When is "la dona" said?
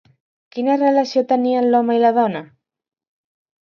2.07-2.45